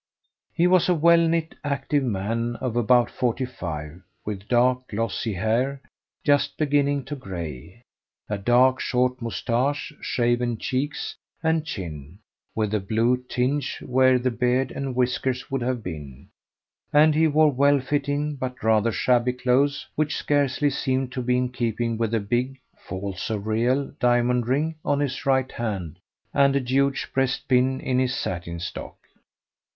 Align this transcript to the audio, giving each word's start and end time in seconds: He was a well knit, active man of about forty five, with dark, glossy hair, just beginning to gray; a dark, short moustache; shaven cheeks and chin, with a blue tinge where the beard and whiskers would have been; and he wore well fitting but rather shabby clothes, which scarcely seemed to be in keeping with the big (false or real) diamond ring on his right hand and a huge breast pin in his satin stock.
He 0.51 0.65
was 0.65 0.89
a 0.89 0.95
well 0.95 1.27
knit, 1.27 1.53
active 1.63 2.03
man 2.03 2.55
of 2.55 2.75
about 2.75 3.11
forty 3.11 3.45
five, 3.45 4.01
with 4.25 4.47
dark, 4.47 4.87
glossy 4.87 5.33
hair, 5.33 5.79
just 6.25 6.57
beginning 6.57 7.05
to 7.05 7.15
gray; 7.15 7.83
a 8.27 8.39
dark, 8.39 8.79
short 8.79 9.21
moustache; 9.21 9.93
shaven 10.01 10.57
cheeks 10.57 11.15
and 11.43 11.63
chin, 11.63 12.17
with 12.55 12.73
a 12.73 12.79
blue 12.79 13.15
tinge 13.29 13.77
where 13.85 14.17
the 14.17 14.31
beard 14.31 14.71
and 14.71 14.95
whiskers 14.95 15.51
would 15.51 15.61
have 15.61 15.83
been; 15.83 16.29
and 16.91 17.13
he 17.13 17.27
wore 17.27 17.51
well 17.51 17.79
fitting 17.79 18.35
but 18.37 18.63
rather 18.63 18.91
shabby 18.91 19.33
clothes, 19.33 19.85
which 19.95 20.15
scarcely 20.17 20.71
seemed 20.71 21.11
to 21.11 21.21
be 21.21 21.37
in 21.37 21.49
keeping 21.49 21.95
with 21.95 22.09
the 22.09 22.19
big 22.19 22.59
(false 22.75 23.29
or 23.29 23.37
real) 23.37 23.93
diamond 23.99 24.47
ring 24.47 24.73
on 24.83 24.99
his 24.99 25.27
right 25.27 25.51
hand 25.51 25.99
and 26.33 26.55
a 26.55 26.59
huge 26.59 27.13
breast 27.13 27.47
pin 27.47 27.79
in 27.79 27.99
his 27.99 28.15
satin 28.15 28.59
stock. 28.59 28.97